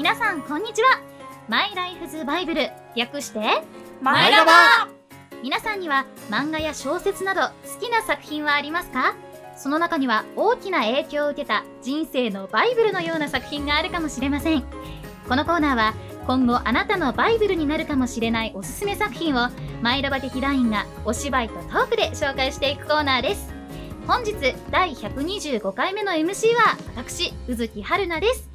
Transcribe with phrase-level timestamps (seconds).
[0.00, 0.98] 皆さんこんにちは。
[1.46, 3.62] マイライフズバイブル略して
[4.00, 4.88] マイラバ
[5.42, 9.14] 皆さんには漫画や小説など好きな作品はありますか？
[9.58, 14.64] その中には大きな影響を受けた人生のバイブルのような作品があるかもしれません。
[15.28, 15.92] このコーナーは
[16.26, 19.50] 今後あなたのバイブルになるかもしれないおすすめ作品を
[19.82, 23.52] マイラバ劇団員がお芝居とトークで紹介していくコーナーです。
[24.06, 24.32] 本日
[24.70, 28.48] 第125回目の MC は私宇月春菜です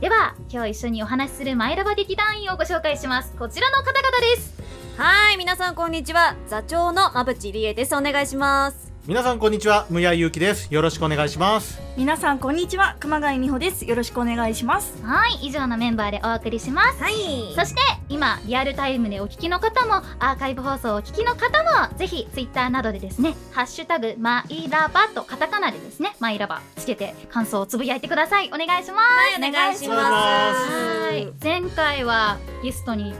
[0.00, 3.32] では今日一緒にお話しするマイラバ劇団員をご紹介します。
[3.38, 4.54] こちらの方々です。
[4.98, 6.36] はい皆さんこんにちは。
[6.48, 7.96] 座長の馬淵理恵です。
[7.96, 8.92] お願いします。
[9.06, 10.72] 皆さんこんにちは、むやゆうきです。
[10.74, 11.80] よろしくお願いします。
[11.96, 12.96] 皆さんこんにちは。
[13.00, 13.86] 熊谷美穂です。
[13.86, 15.02] よろしくお願いします。
[15.02, 17.02] はい以上のメンバーでお送りします。
[17.02, 17.14] はい。
[17.54, 28.48] そして今リアルタイムでお聞きの方もアーカイブ放送をお聞きの方もぜひツイッターなどでですね「ハッシュタグマイラバ」とカタカナでですねマイラバつけて感想をつぶやいてください。
[28.48, 29.40] お願いします。
[29.40, 30.00] はいお願いします。
[30.00, 31.28] はい。
[31.42, 33.14] 前回はゲストに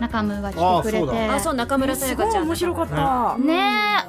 [0.00, 3.36] 中村が来てくれあーそうてあそう中村さやかちゃん面白かった。
[3.38, 3.54] ね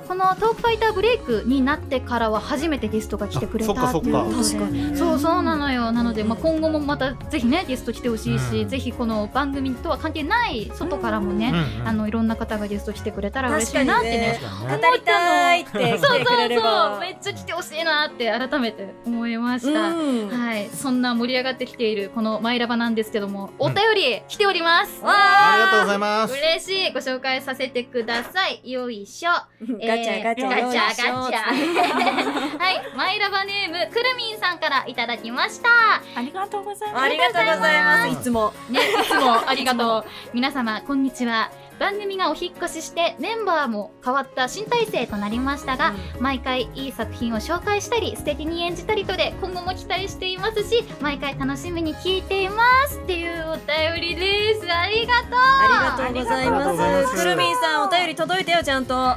[0.01, 4.59] えこのトークファイターブレイクになってからは初めてゲストが来てくれたっかそっかっていうことで。
[4.59, 4.97] 確かに。
[4.97, 5.91] そうそうなのよ。
[5.91, 8.69] なので、まあ、今後もまたぜひねゲスト来てほしいし、うん。
[8.69, 14.87] ぜひこの番組とは関係ない外からもね、うんうんあのいろんな方がゲスト来てくれたら嬉しいなってね確かにね。
[14.89, 16.91] 語りたいって来そうてくれれそうば。
[16.91, 20.29] そうめっちゃ来てほしいなって改めて思いました、うん。
[20.29, 20.69] はい。
[20.69, 26.33] そんな盛り上がってきているこの「マイラバ」なんですけどもお便り来ております、わありがとうございます。
[26.33, 26.93] 嬉しい。
[26.93, 28.71] ご紹介させてください。
[28.71, 29.31] よいしょ。
[29.31, 31.13] ー ガチャガチャガチャガチャ。
[32.57, 32.81] はい。
[32.95, 35.69] マイラバネームくるみんさんからいただきました。
[36.15, 37.03] ありがとうございます。
[37.03, 38.09] ありがとうございます。
[38.09, 38.53] いつも。
[38.69, 40.05] ね、いつもありがとう。
[40.33, 41.51] 皆様、こんにちは。
[41.79, 54.71] 番組がお引っ越ししてメンバーも変わった新体制となりましたが、毎回いい作品を紹介したり素敵に演じたりとで今後も期待していますし毎回楽しみに聞いていますっていうお便りです。
[54.71, 55.33] ありがとう。
[55.35, 57.15] ありがとうございまます。
[57.15, 58.95] すくるみんさんお便り届いたよちゃんと。
[58.95, 59.15] ね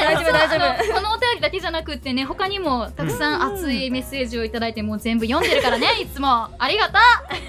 [0.04, 6.48] 大丈夫大丈そうあのこのお便りだけじゃなくってね他にもたくさん熱いメッセージをいただいてもう全部読んでるからね いつも。
[6.58, 6.94] ありがと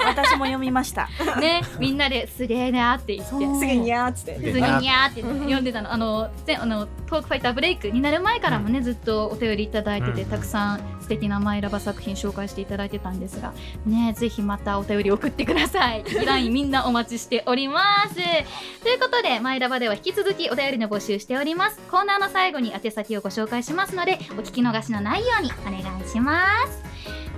[0.05, 1.09] 私も読みました。
[1.37, 3.35] うねみんなですげえなって言って。
[3.35, 5.91] すぐにゃーっつって普通ににゃーって読んでたの。
[5.91, 13.53] あのぜあのトークファイターブレイクになる前からもね、ずっとお便りいただいてて、うんたくさん素敵なマイラバ作品紹介していただいてたんですが
[13.85, 16.03] ねぜひまたお便り送ってください。
[16.03, 18.15] 劇団員みんなお待ちしております。
[18.15, 21.79] ということでマイラバでは引き続きお便りの募集しております。
[21.89, 26.86] コーナーの最後に宛先をご紹介しますのでお聞き逃しのないようにお願いします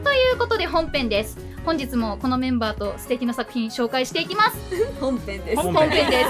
[0.04, 4.58] ということで本編です本日もこのメンバーと素敵な作品紹介していきます
[5.00, 6.30] 本編です本本編です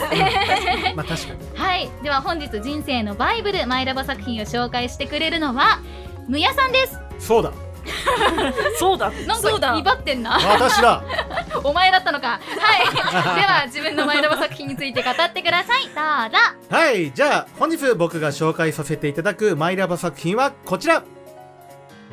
[0.95, 1.57] まあ確かに。
[1.57, 5.79] はい、では本日人生のバイブルマイラバ作品を紹介してくれるのは
[6.27, 6.99] むやさんです。
[7.19, 7.51] そうだ。
[8.77, 10.31] そうだなんか威張ってんな。
[10.31, 11.03] 私だ。
[11.63, 12.39] お前だったのか。
[12.39, 12.39] は
[12.83, 13.39] い。
[13.39, 15.83] では自分のマイラバ作品について語ってください。
[15.83, 16.75] どうぞ。
[16.75, 21.03] はい、じゃあ本日僕が紹介させていただくマイラバ作品はこちら。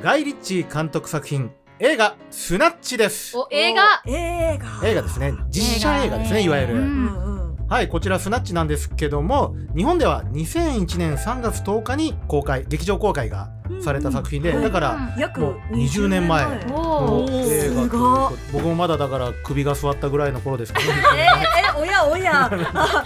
[0.03, 3.37] ガイ・リッチー監督作品映画スナッチです。
[3.37, 4.03] お映画。
[4.05, 4.87] 映画。
[4.87, 5.33] 映画ですね。
[5.49, 6.75] 実写映画ですね、いわゆる。
[6.75, 7.67] うんうんうん。
[7.67, 13.49] はい、こちらスナッチなんですけども、日本では2001年3月10日に公開、劇場公開が
[13.81, 14.63] された作品で、うん。
[14.63, 15.21] だから、うん。
[15.21, 16.45] 約もう20年前。
[16.71, 17.29] おの。
[17.31, 21.27] 映画と僕もまだだから首が座ったぐらいの頃ですけど、え
[21.75, 22.45] えおやおや。
[22.45, 23.05] あ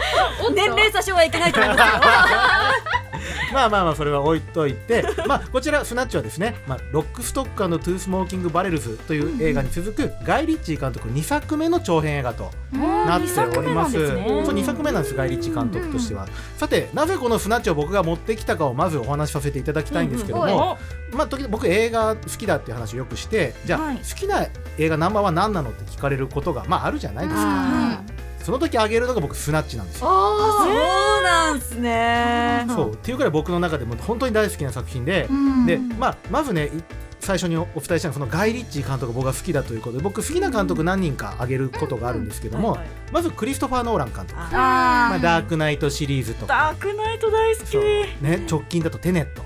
[0.52, 3.09] 年齢差しはいけないと思いますよ
[3.54, 13.28] まあまあまあそれは置いといて、まあこちらスナッチはですね、まあロックストックトゥースモーキングバレルズという映画に続くガイリッチー監督2作目の長編映画となっております。
[13.28, 14.42] 二作目なんですね。
[14.44, 16.26] そう2作目なんですガイリッチー監督としては。
[16.56, 20.78] さてなぜこのスナッチを僕が持ってきたかをまずお話しさせていただきたいんですけども、
[21.12, 23.96] まあ時々僕映画好きだっていう話をよくして、じゃあ、はい。
[23.96, 24.46] 好きな
[24.78, 28.02] 映画ナンバーは何なのって聞かれることがまああるじゃないですか。
[28.40, 30.08] うんその時あげるのが僕スナッチなんですよ。
[30.08, 32.64] おそうーなんすね。
[32.68, 35.66] そうっていうくらい僕の中でも本当に大好きな作品で、うん。
[35.66, 36.70] でまあまずねい
[37.20, 42.78] 最初におお伝えしたのはそのガイ・リッチー監督僕が好きだということで僕好きな監督何人か挙げることがあるんですけども、
[43.12, 44.48] まずクリストファー・ノーラン監督、あ
[45.10, 46.54] まあ、ダークナイトシリーズとか。
[46.54, 47.66] ダークナイト大好き。
[47.68, 49.42] そう、ね、直近だとテネット。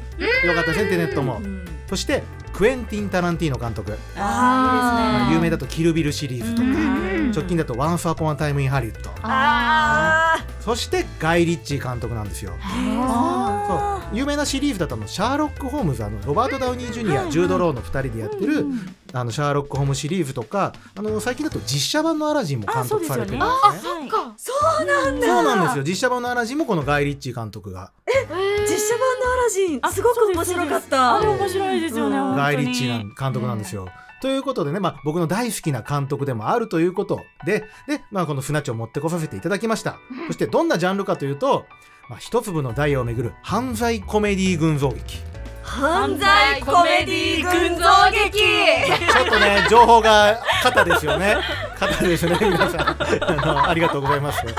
[0.46, 1.38] よかったですねテネットも。
[1.38, 1.64] うん。
[1.88, 2.23] そして
[2.55, 9.11] クエンティン・タランティーノ監督、あまあ、有名だとキルビルシリーズとか、うん直近だとワンスアポンアタイムインハリウッド。
[9.23, 10.24] ああ
[10.64, 12.55] そしてガイ・リッチー監督なんですよ。
[12.62, 14.16] あそう。
[14.16, 18.64] 有名なシリーズだとあのシャーロック・ホームズあのロバート・ダウニー・ジュニア、ジュード・ローの2人でやってる、
[19.12, 23.52] あのシャーロック・ホームシリーズとかあの最近だと実写版のアラジンも監督されてるんですね。
[23.62, 24.11] あそうですよね。
[24.11, 24.34] か。
[24.38, 24.52] そ
[24.82, 25.26] うなんだ。
[25.26, 25.84] そうなんですよ。
[25.84, 27.93] 実写版のアラジンもこのガイ・リッチー監督が。
[28.06, 31.17] 実写版のアラジンあすごく面白かった。
[31.17, 33.87] あれ面白いですよねガイ・リッチー監督なんですよ。
[34.25, 39.99] ということでね、まあ、僕の大好きな監督でもあるということで、で、まあ、この船長を持ってこさせていただきました。
[40.29, 41.67] そして、どんなジャンルかというと、
[42.09, 45.33] まあ、一粒のダイヤをめぐる犯罪コメディ群像劇。
[45.75, 51.37] 犯罪コメディ群像劇ちょっとね、情報が肩ですよね。
[51.76, 52.81] 肩ですね、皆さん。
[52.81, 54.47] あのありがとうございます。
[54.47, 54.53] で、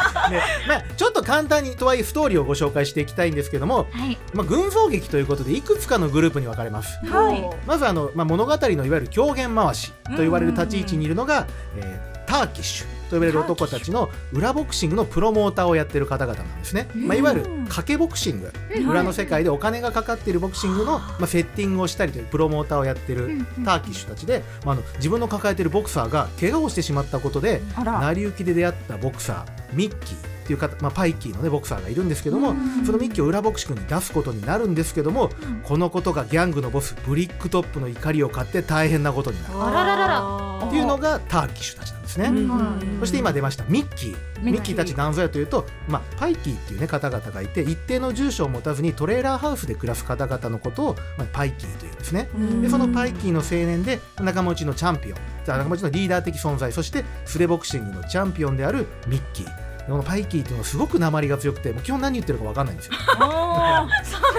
[0.68, 7.00] まあ、ちょっと簡単にとはいえストーリーをご紹介していきたいんですけども、はいまあ、群像劇ということでいくつかのグループに分かれます。
[7.06, 11.48] はいまずあの、まあ、物語のいわゆる狂言回しと言われる立ち位置にいるのが、
[11.78, 18.52] えーターキッシュと言われる男たちの裏ボクシングのプロモーターをやってる方々なんですね、まあ、いわゆる賭けボクシング、
[18.90, 32.54] 裏の世界でお金がかかっているボクシングの、まあ、セッティングをしたりというプロモーターをやってるターキッシュたちで、まあ、あの自分の抱えているボクサーが怪我をしてしまったことで成り行きで出会ったボクサーミッキーっていう方、まあ、パイキーの、ね、ボクサーがいるんですけども、
[32.86, 35.32] そのミッキーを裏ボクシングに出すことになるんですけども、
[35.64, 39.54] このことがギャングのボスブリックトップの怒りを買って大変なことになる。
[39.60, 42.28] あららららいうのがターキッシュたちなんですね。
[42.28, 42.98] うん。
[43.00, 44.18] そして今出ましたミッキー。
[44.42, 44.76] ミッキー。
[44.76, 52.30] たち何ぞやというと、まあ、パイキーっていう、ね、方々がいて一定の住所を持たずにトレーラーハウスで暮らす方々のことを、まあ、パイキーというんですね。
[52.62, 55.18] でそのパイキーの青年で仲間内のチャンピオン。
[55.46, 56.72] じゃあ仲間内のリーダー的存在。
[56.72, 59.66] そして素手ボクシングのチャンピオンであるミッキー。
[59.86, 62.94] でこのパイキーっていうのはすごく鉛が強くてもう基本何言ってるか分かんないんですよ。
[63.20, 63.88] あ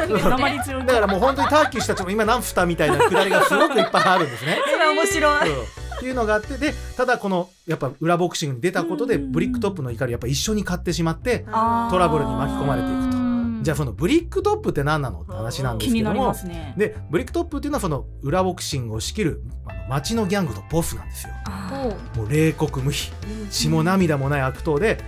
[0.06, 0.86] ー鉛強い。
[0.86, 4.58] だからもう本当にターキッシュたちも今何蓋みたいなくだりがすごくいっぱいあるんですね。
[4.64, 9.32] それ面白いいうのがあってでただこのやっぱ裏ボクシングに出たことでうん。
[9.32, 13.18] ブリックトップの怒りやっぱ一緒に買ってしまってトラブルに巻き込まれていくと。
[13.18, 13.26] うん
[13.66, 16.32] じゃあそのブリックトップって何なのって話なんですけども。
[16.44, 16.74] ね。
[16.76, 19.42] でブリックトップっていうのはその裏ボクシングを仕切る
[19.88, 21.34] 町のギャングのボスなんですよ。
[21.46, 23.12] あもう冷酷無比。
[23.50, 25.02] 血も涙もない悪党でで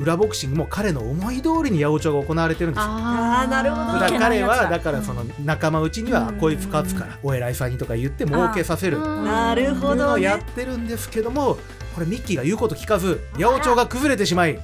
[0.00, 2.90] 裏ボクシングも彼の思い通りに八百長が行われてるんですよ。
[2.90, 3.98] あなるほど。
[3.98, 8.98] だから彼はだだからその仲間内にはうんこいつ勝つからお偉いさんにとか言って儲けさせる。
[8.98, 9.24] うん。
[9.24, 10.42] なるほどやね。
[10.42, 11.58] ってるんですけども
[11.94, 14.58] これミッキーが言うこと聞かず八百長が崩れてしまい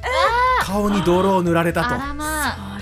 [0.63, 1.89] 顔に泥を塗られたと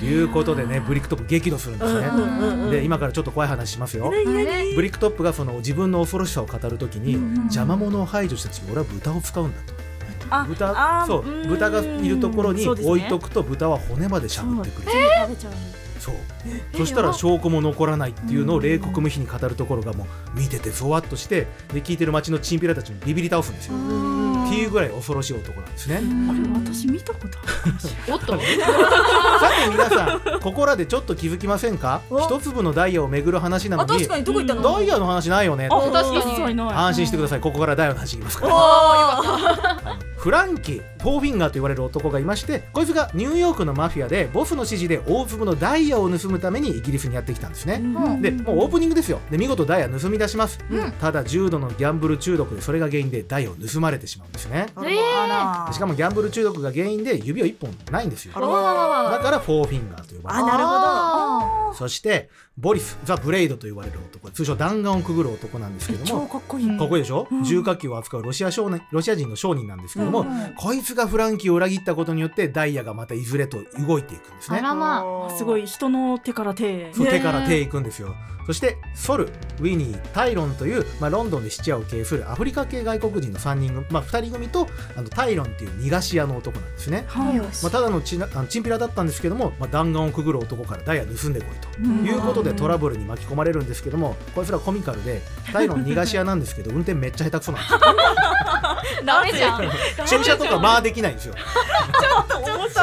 [0.04, 2.08] いうことでねブリックトップ激怒するんですね。
[2.08, 4.10] うんうんうんで今からちょっと怖い話しますよ。
[4.10, 9.74] ブリックトップがその自分の恐ろしさを語るときにうん邪魔者を排除したちに俺は豚を使うんだと。
[10.28, 14.90] あ豚そううん豚がいるところに置いとくと豚は骨までしゃぶってくる。
[14.90, 14.94] そう。
[14.94, 15.52] 全部食べちゃう
[16.00, 16.14] そう。
[16.76, 20.04] そしたら証拠も残らないっていうのを冷酷無比に語るところがも
[20.34, 23.74] う見ててゾワッとしてで聞いてる町のチンピラたちもビビり倒すんですよ。
[24.46, 25.96] っていうぐらい恐ろしい男なんですね。
[25.96, 26.04] あれ
[26.72, 27.74] 私見たことある
[28.12, 28.26] おっと。
[28.36, 32.00] さて皆さんここらでちょっと気づきませんか？
[32.10, 32.20] お。
[32.20, 34.62] 一粒のダイヤを巡る話なのにあ確かにどこ行ったの？
[34.62, 35.68] ダイヤの話ないよね。
[35.70, 35.92] あ確
[36.38, 36.60] かに。
[36.60, 37.40] 安心してください。
[37.40, 48.20] ここからダイヤの話いきますからフランキーフォーフィンガーと言われる男がいましてこいつがニューヨークのマフィアでボスの指示で大粒のダイヤを盗むためにイギリスにやってきたんですね、ん。
[48.20, 49.20] でもうオープニングですよ。
[49.30, 50.90] で見事ダイヤ盗み出します、うん。
[50.94, 54.66] ただ重度のギャンブル中毒でそれが原因でダイヤを盗まれてしまうんですね。
[54.78, 55.72] えー。
[55.72, 58.32] しかもギャンブル中毒が原因で指は1本ないんですよ。
[58.34, 60.44] だからフォーフィンガーと呼ばれる。
[60.44, 61.70] あなるほど。
[61.70, 64.30] あそしてボリス・ザ・ブレイドと言われる男。
[64.30, 67.44] 通称弾丸をくぐる男なんですけど超もかっこいいかっこいいでしょ、うん。
[67.44, 74.58] 重火器を扱うロシア少年ロシア人の商人なんですけども、うんこいつがフランキーを裏切ったことによってダイヤがまたいずれと動いていくんですね。
[74.58, 76.90] あらますごい人の手から手へ。
[76.94, 77.12] そうね。
[77.12, 78.14] 手から手いくんですよ。
[78.46, 79.24] そしてソル、
[79.58, 87.04] ウィニー、タイロンという、まあ、ロンドンで質屋を経営するアフリカ系外国人の3人組、まあ、2人組とあのタイロンっていう逃がし屋の男なんですね。
[87.08, 87.36] はい。
[87.36, 91.68] よまあ、ただのチナあのチンピラだったんですけども、まあ、弾丸をくぐる男からダイヤ盗んでこいと。
[91.82, 92.06] うん。
[92.06, 95.22] いうことでトラブルに巻き込まれるんですけどもこいつらコミカルで
[95.52, 97.80] タイロン逃がし屋なんですけど運転めっちゃ下手くそなんですよ。
[99.04, 99.70] ダメじゃん。
[100.06, 101.34] 駐車とかまあできないんですよ。
[102.46, 102.82] 面白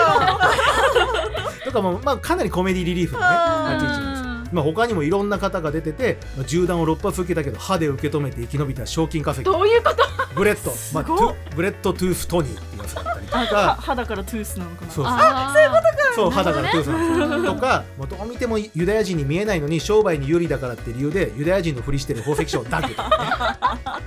[1.66, 3.28] とかも、まあ、かなりコメディリリーフのね
[3.76, 4.13] 立ち位置
[4.54, 9.52] まあ、他にもいろんな方が出ててまあ銃弾を6発受けたけど歯で受け止めて生き延びた賞金稼ぎ。
[9.52, 10.04] どういうこと？
[10.36, 14.92] ブレット、まあ、ブレットトゥーストニーっていうやつだったりとはからトゥースなのかな？
[14.92, 15.84] そうあそういうこと
[16.16, 16.62] そうなるほどね。
[16.62, 17.54] 肌からトゥースなんですよ。
[17.56, 24.00] とか もうどう見てもユダヤ人に見えないのに商売に有利だからって理由でユダヤ人のふりしてる宝石商だけとかね。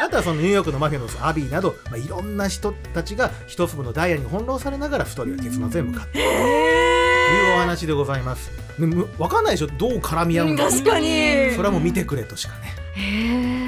[0.00, 8.67] あとはそのニューヨークのマフィアのアビーなど、まあ、いろんな人たちが一粒のダイヤに翻弄されながらストーリーは結末へ向かっていくというお話でございます。
[8.78, 9.66] でむわかんないでしょ？
[9.66, 11.50] どう絡み合うんだろう確かに。
[11.52, 12.74] それはもう見てくれとしかね。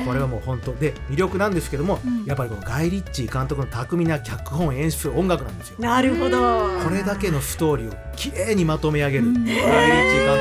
[0.04, 0.72] これはもう本当。
[0.74, 2.24] で魅力なんですけども、うん。
[2.24, 5.76] やっぱりこのガイ・リッチー監督の巧みな脚本演出音楽なんですよ。
[5.78, 6.80] なるほど。
[6.82, 9.44] これだけのストーリーをきれいにまとめ上げる、うん。
[9.44, 10.36] ガイ・リッチー監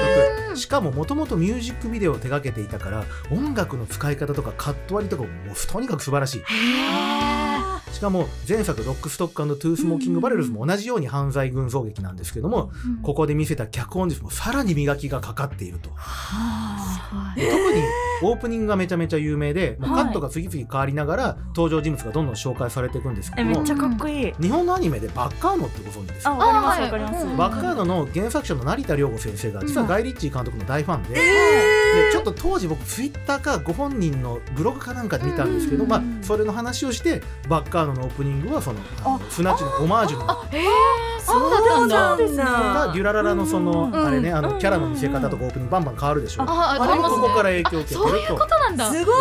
[0.47, 0.57] 督。
[0.57, 6.43] しかももともとミュージックビデオを手掛けていたから音楽の使い方とかカット割りとかももうとにかく素晴らしい
[7.99, 15.89] ししかも前作「ロックストックトゥースモーキングバレルズ」も同じように犯罪群像劇なんですけども、うんここで見せた脚本術もさらに磨きがかかっていると。
[15.95, 17.81] はで特に
[18.21, 24.33] オープニングがめちゃめちゃ有名で、まあはいカットが次々変わりながら登場人物がどんどん紹介されていくんですけどもえめっちゃかっこいい。
[24.39, 26.31] 日本のアニメでバッカーノってご存知ですか？
[26.31, 27.25] あわかりますあわかります。
[27.25, 31.21] はいバッカーノの原作者の成田凌吾先生が実はガイ・リッチー監督の大ファンで,、で
[32.11, 35.89] ちょっと当時僕ツイッターかご本人のブログかなんかで見たんですけど、うん。
[35.89, 40.63] まあ、それの話をしてバッカーノのオープニングはそのあのスナッチのオマージュになって
[41.23, 42.17] そうだったんだ。
[42.17, 48.91] デュラララのその、うんあれねあのうんキャラの見せ方とかオープニングバンバン変わるでしょ、あああれここから影響を受けてるそういうことなんだ。
[48.91, 49.15] すごい。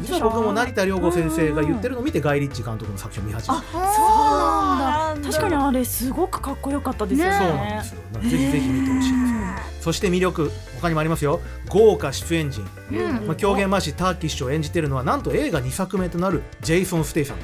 [0.00, 3.62] 実は僕も成田凌吾先生が言ってるのを見てガイ・リッチー監督の作品を見始めた。
[3.62, 5.30] そうなんだ。
[5.30, 7.38] 確かにあれすごくかっこよかったですよね。
[7.38, 8.00] そうなんですよ。
[8.22, 9.43] ぜひぜひ見てほしいです
[9.84, 10.50] そして魅力
[10.80, 11.42] 他にもありますよ。
[11.68, 13.26] 豪華出演陣、うん。
[13.26, 17.40] まあ、狂言回しターキッシュを演じてるのはなんと映画2作目となるジェイソン・ステイサム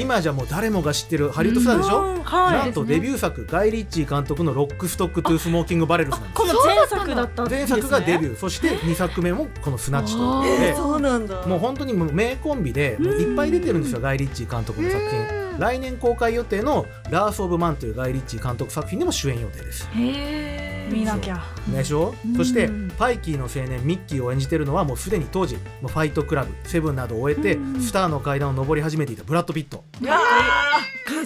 [0.00, 2.58] 今じゃもう誰もが知ってるハリウッドスターでしょ、うんはい。
[2.60, 6.34] なんとデビュー作ガイ・リッチー監督の「ロック・ストック・トゥー・スモーキング・バレルズ」なんです。
[6.34, 7.80] この前作だったんですね。
[7.80, 10.18] 前作がデビューそして2作目もこの「スナッチ」と。
[10.18, 11.46] いうことでそうなんだ。
[11.46, 19.88] もう本当にもう名コンビでもういっぱい出てるんですよガイ・リッチー監督の作品来年公開予定の「ラース・オブ・マン」というガイ・リッチー監督作品でも主演予定です。
[19.94, 20.94] へー。
[20.94, 21.42] 見なきゃ。
[21.68, 22.36] でしょうん。
[22.36, 27.80] そしてパイキーの青年ミッキーを演じてるのはもうすでに当時ファイトクラブセブンなどを終えてうん。
[27.80, 29.84] スターの階段を上り始めていたブラッド・ピット。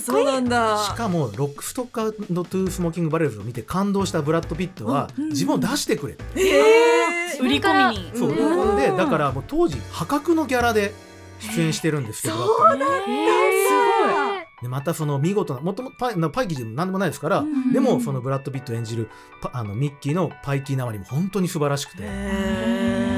[0.01, 5.29] そうなんだしかもロックストッカーのトゥースモーキングバレルズを見て感動したブラッド・ピットはうん。
[5.29, 8.11] 自分を出してくれえ売り込みに。
[8.15, 8.77] そう喜ん。
[8.77, 10.95] でだからもう当時破格のギャラで
[11.55, 12.35] 出演してるんですけど。
[12.35, 13.50] えー
[14.63, 19.09] でまたその見事なもともとパイパイキーでも何でもないですから、んでもそのブラッド・ピット演じる
[19.41, 23.11] パあのミッキーのパイキーなまりも本当に素晴らしくて。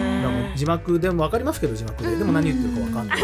[0.54, 2.16] 字幕でも分かりますけど字幕で。
[2.16, 3.22] でも何言ってるか分かんない。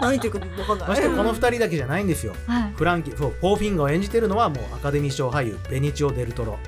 [0.00, 0.88] 何言ってるか分かんない。
[0.88, 2.34] ましてこの2人だけじゃないんですよ。
[2.46, 2.72] はい。
[2.76, 6.58] フランキーそうフォーフィンガーを演じてるのはもうアカデミー賞俳優ベニチオ・デルトロ。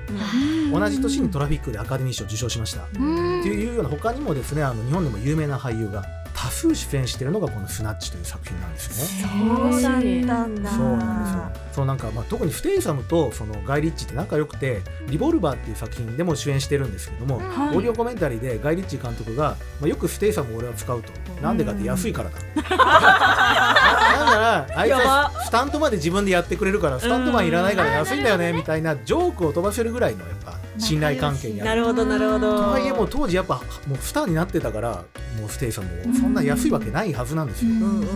[0.71, 2.81] 同じ年にトラフィックでアカデミー賞を受賞しました。
[2.81, 6.03] ってうんいうような他にもですねあの日本でも有名な俳優が
[6.51, 9.71] 多数出演しているのがこの「スナッチ」という作品なんですよね。
[9.71, 10.69] そうだったんだ。
[10.69, 11.63] そうなんですよ。
[11.71, 17.75] そうなんか、まあ、特にステイサムとそのガイ・リッチって仲良くて「リボルバー」っていう作品でも主演してるんですけども、はい。
[17.77, 21.13] オーディオコメンタリーでガイ・リッチ監督が、まあ、よくステイサムを俺は使うと。
[21.41, 22.35] なんでかって安いからだ。
[22.67, 31.69] なんならあいつはスタントまで自分でやってくれるからスタントマンいらないから安いんだよねみたいなジョークを飛ばせるぐらいのやっぱ信頼関係にある。
[31.69, 32.57] なるほどなるほど。
[32.57, 35.03] とはいえもう当時やっぱもうスターになってたから
[35.39, 37.71] もうステイさんもそんな安いわけないはずなんですよ。
[37.71, 37.99] うんうんうん。
[38.01, 38.07] うん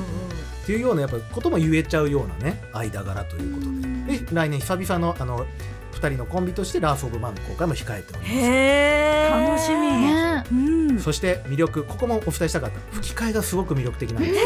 [0.65, 3.65] っていうようなやっぱことも言えちゃうようなね間柄ということ
[4.11, 4.17] で。
[4.19, 5.45] で来年久々のあの
[5.93, 8.31] 2人のコンビとして「ラース・オブ・マン」の公開も控えております。
[8.31, 9.79] へえ楽しみ。
[9.79, 10.55] ねう
[10.93, 10.99] ん。
[10.99, 12.79] そして魅力ここもお伝えしたかった。
[12.95, 14.41] 吹き替えがすごく魅力的なんですね。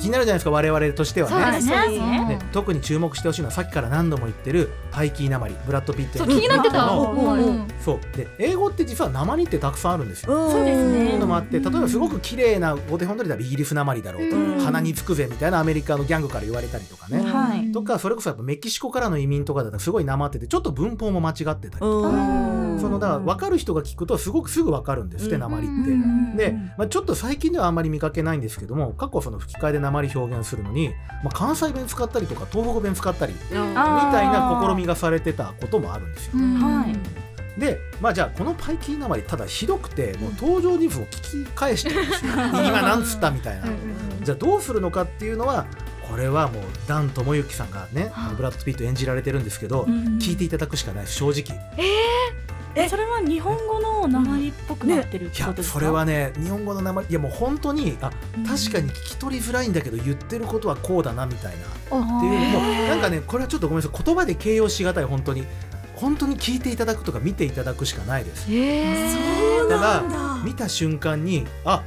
[0.00, 1.60] 気になるじゃないですか我々としてはね。
[1.60, 1.88] ね。
[1.88, 2.24] ね。
[2.24, 6.88] ね特に注目してほしいのはさっきから何度も言ってるパイキーなまりブラッド・ピットそう気になってた。
[7.84, 8.16] そう。
[8.16, 10.50] で英語って実は鉛ってたくさんあるんですよ。
[10.50, 11.04] そうですね。
[11.04, 14.60] っていうのもあって例えばすごく綺麗なお手本取りだらイギリスなまりだろうと、うん。
[14.60, 17.72] 鼻につくぜみたいなアメリカのギャングから言われたりとかね、はい。
[17.72, 25.90] とかそれこそやっぱメキシコからの移民とかだとすごいなまっててちょっと文法も間違ってたり、うんそのだから分かる人が聞くとすごくすぐ分かるんですってうんなまりって。
[25.90, 26.36] うん。
[26.36, 30.90] で、まあ、ちょっと最近ではあんまり見かけないんですけども過去その吹き替えで鉛表現するのに、
[31.22, 36.32] まあ、関西弁使ったりとか東北弁使ったりみあたいな試みがされてたこともあるんですよ。
[36.36, 36.54] うん。
[36.58, 37.60] はい。
[37.60, 42.32] で、まあ、じゃあこのパイキーなまりただひどくてもう登場人物を聞き返してるんですよ
[42.64, 43.30] 今なんつった？
[43.30, 43.66] みたいな。
[44.22, 45.66] じゃあどうするのかっていうのは
[46.10, 49.82] これはもうダン智之さんがねブラッド・ピット演じられてるんですけど、
[50.18, 51.58] 聞いていただくしかないです正直。
[51.76, 51.82] え
[52.88, 55.78] それは日本語の鉛っぽくなってるってことですか？
[55.78, 58.10] それはね日本語の名前いやもう本当にあ
[58.46, 61.58] 確かに聞き取りづらいんだけど言ってることはこうだなみたいな。
[61.58, 64.02] っていうもうなんかねこれはちょっとごめんなさい。
[64.04, 65.44] 言葉で形容しがたい本当に
[65.96, 68.46] 本当に聞いていただくとか見ていただくしかないです。
[68.46, 70.16] そうだなんだ。
[70.16, 71.82] が見た瞬間にあ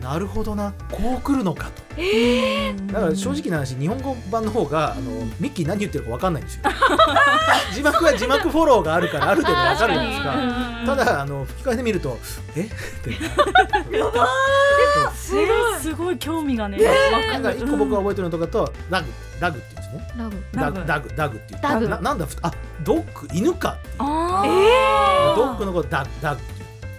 [0.00, 0.72] なるほどな。
[0.90, 1.82] こう来るのかと。
[2.92, 6.62] だから正直な話日本語版の方があのミッキー何言ってるか分かんないんですよ。
[7.74, 12.18] 字幕は字幕フォローがあるからある程度分かるんですがただあの吹き替えで見ると
[12.56, 12.60] え？
[12.62, 12.64] っ
[13.02, 13.12] て
[15.14, 15.46] すごい。
[15.80, 16.78] すごい興味がね
[17.32, 19.08] なんか一個僕が覚えてるのとかとダグ
[19.40, 19.74] ダグって
[20.16, 20.42] 言うんですね。
[20.54, 21.14] ラブダダググ。
[21.16, 21.88] ダグダグって言ってダグ。
[21.88, 22.50] ななんだあ
[22.84, 23.96] ドッグ犬かっていう。
[24.00, 26.57] あドッグのことダグダグって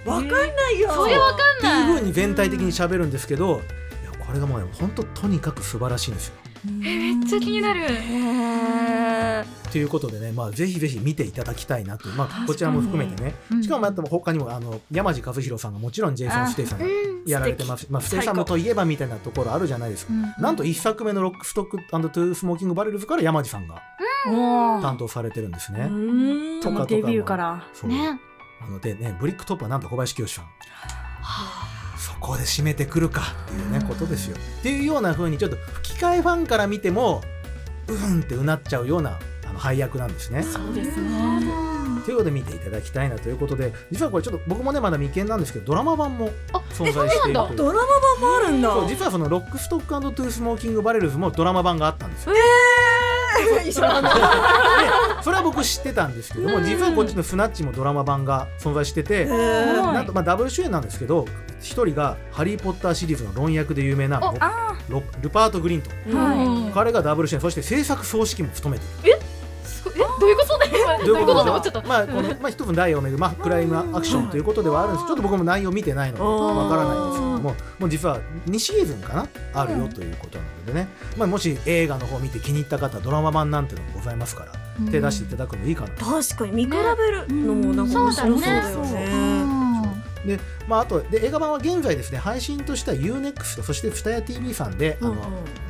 [0.10, 0.92] わかんないよ。
[0.92, 6.36] それわかんっていうない風に全体的に喋るんですけどいやこれがもうね本当とにかく素晴らしいんですよ。
[6.66, 7.86] めっちゃ気になる。
[7.88, 13.36] へということでね、まあ、ぜひぜひ見ていただきたいなという、まあ、こちらも含めてね。
[13.52, 13.64] うん。
[13.64, 16.86] しかもあと他にもあの山地和弘さんがもちろんジェイソン・ステイさんが
[17.26, 20.14] やられてますまあ、ステイサムといえばみたいなところあるじゃないですか。
[20.40, 23.82] なんと1作目のロックストックトゥースモーキングバレルズから山路さんが
[24.26, 25.86] も担当されてるんですうね。
[25.86, 26.62] ん。
[26.62, 26.86] とかとかも。
[26.88, 27.64] デビューから。
[27.74, 27.90] そう。
[27.90, 28.20] ね
[28.62, 30.46] なのでねブリックトップはなんと小林清志さん。
[31.98, 34.38] そこで締めてくるかっていうねことですよ。
[34.38, 37.22] っていうような風にちょっと吹き替えファンから見ても
[37.88, 40.44] うーんってうなっちゃうようなあの配役なんですね。
[40.44, 41.70] そうですね
[42.06, 47.82] ということで見ていただきたいなということで実はこれちょっと僕もねまだ未見なんですけどドラマ版もあ存在しているドラマ
[48.18, 52.34] 版もあるんだ実はそのロックストックトゥースモーキングバレルズもドラマ版があったんですよ。
[53.66, 54.14] 一緒だな。
[54.14, 54.20] で
[55.24, 61.26] それは僕知ってたんですけども実はこっちのスナッチもドラマ版が存在しててーなんとまあダブル主演なんですけど
[61.62, 64.20] 一人が「ハリー・ポッター」シリーズのロン役で有名な
[65.22, 69.09] ルパート・グリントはい彼がダブル主演そして制作総指揮も務めている
[70.20, 71.06] どういうことだよ。
[71.06, 71.44] どういうこと？
[71.44, 71.70] どういうこと？
[71.70, 75.08] でしょうまあこのまあ一つダイヤをめぐるまあクライムアクションということではあるんです。
[75.08, 79.28] ちょっと僕も内容見てないのでわからないんですけどももう実は2シーズンかな？
[79.54, 84.52] あるよということなのでね、まあ、もし映画の方見て気に入った方はドラマ版なんてのもございますから
[84.92, 85.90] 手出していただくのいいかな。
[85.96, 86.78] と確かに見比べ
[87.12, 89.59] るのもなんか面白そうだよね
[90.26, 95.16] で、まあ、あとで映画版は現在ですね配信としては UNEXT そして TSUTAYA.TV さんで、あの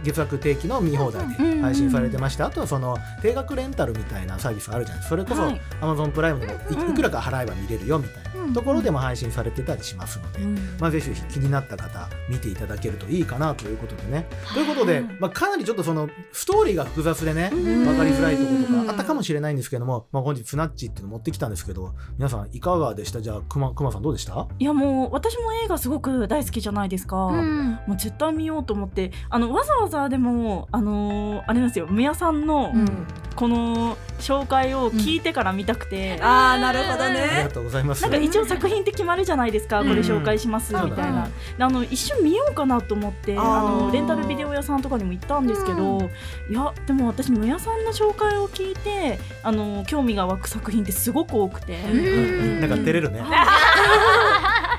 [0.03, 5.09] 月額定期の見放題で配信されてまして、あとはその定額レンタルみたいなサービスあるじゃないですか。
[5.09, 5.61] それこそはい。
[5.81, 10.39] Amazon プライムでもいいくらか払えば見れるよみたいなところでも配信されてたりしますので、
[10.79, 14.27] まあ、ぜひぜひ気になった方見ていただけるといいかなということでね。
[14.53, 23.21] ということで、まあ、かなりちょっとそのストーリーが複雑でね分かりづらいところとかあったかもしれないんですけども、まあ、本日スナッチっていうの持ってきたんですけど皆さんいかがでした？
[23.21, 24.47] じゃあくまくまさんどうでした？
[24.57, 27.79] いやもう私も映画すごく大好きじゃないですか、うん。
[27.87, 32.73] もう絶対見ようと思ってあのわざわざでもあのーあれなんですよむやさんの
[33.35, 38.01] この紹介を聞いてから見たくて、ああなるほどありがねとうございます。
[38.01, 39.89] なんか一応作品って決まるじゃないですか、うん。
[39.89, 46.10] これ紹介しますみたいな、であの一瞬見ようかなと思ってあのレンタルビデオ屋さんとかにも行ったんですけど、
[46.50, 53.24] いやでも私むやさんの紹介を聞いてあの興味が湧く作品ってすごく多くて、うんなんか照れるね。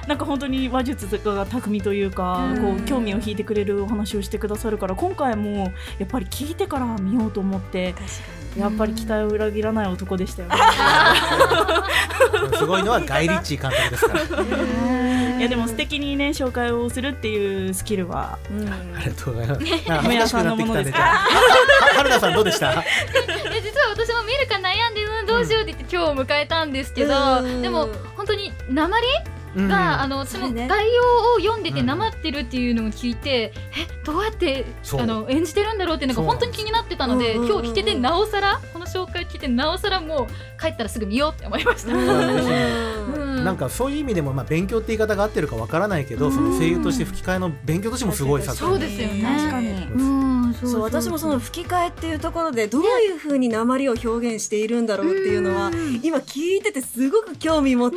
[0.08, 2.76] なんか本当に話術が巧みというか、うん。
[2.76, 7.94] こう興味を引いてくれるお話をしてくださるから今回もやっぱり聞いてから見ようと思って
[8.58, 10.56] やっぱり期待を裏切らない男でしたよね。
[12.58, 14.42] すごいのはガイ・リッチー監督ですから。
[15.38, 19.60] いやでも素敵にね紹介をするっていうスキルはありがとうございます。
[19.60, 22.72] なんか恥ずかしくなってきたんで、じゃあ、ははるなさんどうでした？
[22.72, 22.82] いや
[23.62, 31.02] 実は私も見るか悩んでうんどうしようって言って今日を迎えたんですけど、うんでも本当に鉛うんが、あの私も概要
[31.34, 31.86] を読んでてうん。
[31.86, 33.52] なまってるっていうのを聞いて、え
[34.04, 34.66] どうやって
[34.98, 41.94] あの演じてるんだろうっていうのがそう本当に気になってたので、今日聞けてなおさらこの紹介聞いてなおさらもう帰ったらすぐ見ようって思いました。
[41.94, 41.96] う
[43.40, 43.44] ん。
[43.44, 48.68] なんかそういう意味でもまあ勉強って言い方が合ってるかわからないけど、その声優として吹き替えの勉強としてもすごい作品。
[48.68, 49.22] そうですよね。
[49.22, 49.68] 確かに。
[49.70, 55.70] うんそうそう私もその吹き替えっていうところでどういう風に鉛を表現しているんだろうっていうのは
[56.02, 57.90] 今聞いててすごく興味持っ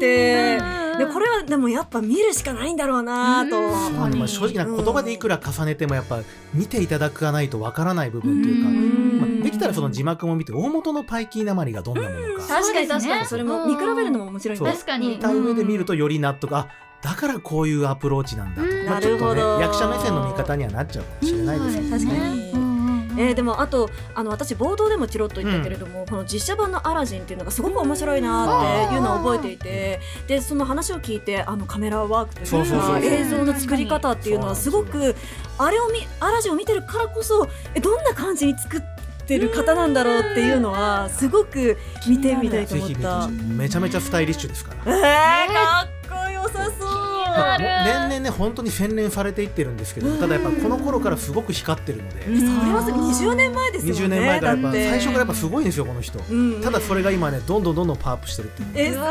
[0.00, 0.58] て
[0.98, 3.58] でこれはでもやっぱ見るしかないんだろうなと。
[3.58, 3.70] うん。
[3.96, 6.20] まあまあ正直な言葉でいくら重ねてもやっぱ
[6.52, 9.20] 見ていただかないとわからない部分というか、うん。
[9.20, 12.46] まあ、できたらその字幕も見て大元のパイキーなまりがどんなものか。
[12.46, 16.68] 確かに確かにそれも見比べるのも面白いそうね確かに見た上で見るとより納得あ
[17.04, 21.90] だからこういうアプローチなんだとか、うんまあ、ちょっとね役者目線の見方にはなっちゃうかもしれないですけどね。
[21.98, 22.50] 確かに。
[22.52, 23.20] うんうんうん。
[23.20, 30.00] えーでもあとあの私冒頭でもチロッと言ったけれども、この実写版の「アラジン」っていうのがすごく面白いなっていうのを覚えていて。
[30.26, 35.14] でその話を聞いてあのカメラワークというか映像の作り方っていうのはすごく
[35.58, 38.82] あれを見アラジンを見てるからこそえどんな感じに作っ
[39.26, 41.76] てる方なんだろうっていうのはすごく
[42.08, 43.28] 見てみたいと思った。
[43.28, 44.96] めちゃめちゃスタイリッシュですから。
[44.96, 46.93] えー、かっこよさそう
[47.36, 47.64] まあ、ある。
[47.64, 52.24] 年々ね本当に洗練されていってるんですけどただやっぱこの頃からすごく光ってるので。
[52.24, 54.00] それは20年前ですよね。
[54.00, 54.88] 20年前からやっぱだって。
[54.90, 56.18] 最初からやっぱすごいんですよこの人。
[56.30, 58.72] うんただそれが今ねどんどんどんどんパワーアップしてるっていう。
[58.74, 59.06] 監督の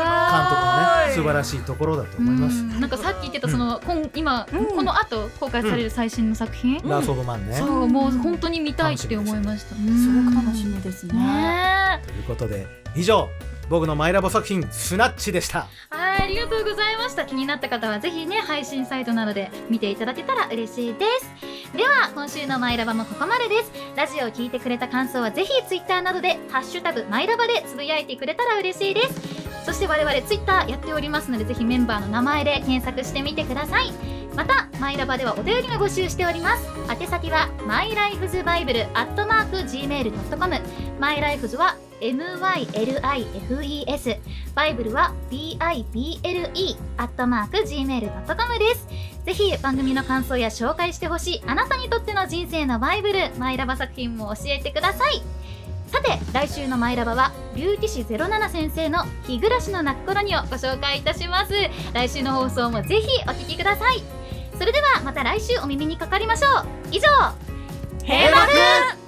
[1.06, 2.60] ね素晴らしいところだと思います。
[2.60, 2.80] うん。
[2.80, 3.80] なんかさっき言ってたその、
[4.14, 4.66] 今今、うん。
[4.66, 7.56] この後公開される最新の作品、ラース・オブ・マンね。
[7.56, 9.76] そうもう本当に見たいって思いました。
[9.76, 11.14] すごく楽しみですね。
[11.14, 13.28] ねということで以上
[13.68, 15.66] 僕のマイラボ作品「スナッチ」でした。
[15.90, 17.24] はいありがとうございました。
[17.24, 21.76] 気になった方はぜひね配信サイトなどで見ていただけたら嬉しいです。
[21.76, 23.72] では今週のマイラバもここまでです。
[23.96, 29.44] ラジオを聞いてくれた感想はぜひツイッターなどで「ハッシュタグマイラバ」でつぶやいてくれたら嬉しいです。
[29.64, 33.92] そして我々ツイッターやっておりますのでぜひメンバーの名前で検索してみてください。
[34.36, 36.66] またマイラバではお便りも募集しております。
[36.90, 40.60] 宛先はマイライフズバイブルアットマーク Gmail.com
[40.98, 42.98] マイライフズは MYLIFES
[44.54, 46.18] バイブルは bible.gmail.com
[48.58, 48.88] です。
[49.24, 55.22] ぜひ番組の感想や紹介してほしいあなたにとっての人生のバイブルマイラバ作品も教えてください。
[55.86, 61.52] さて来週のマイラバは竜騎士07先生の日暮らしの泣く頃にをご紹介いたします。
[61.94, 64.23] 来週の放送もぜひお聞きください。
[64.58, 66.66] それではまた来週お耳にかかりましょう。
[66.90, 67.08] 以上。
[68.06, 69.03] 閉幕